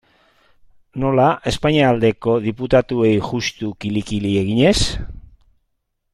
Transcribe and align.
Nola, 1.03 1.27
Espainia 1.51 1.83
aldeko 1.91 2.35
diputatuei 2.47 3.13
juxtu 3.29 3.71
kili-kili 3.85 4.33
eginez? 4.43 4.75